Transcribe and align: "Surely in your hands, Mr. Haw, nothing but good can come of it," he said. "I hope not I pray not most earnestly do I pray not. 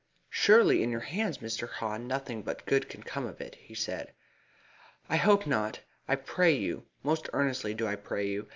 "Surely 0.31 0.81
in 0.81 0.89
your 0.89 1.01
hands, 1.01 1.37
Mr. 1.37 1.69
Haw, 1.69 1.95
nothing 1.97 2.41
but 2.41 2.65
good 2.65 2.89
can 2.89 3.03
come 3.03 3.27
of 3.27 3.39
it," 3.39 3.53
he 3.53 3.75
said. 3.75 4.13
"I 5.07 5.17
hope 5.17 5.45
not 5.45 5.81
I 6.07 6.15
pray 6.15 6.59
not 6.69 6.83
most 7.03 7.29
earnestly 7.33 7.75
do 7.75 7.85
I 7.85 7.97
pray 7.97 8.35
not. 8.37 8.47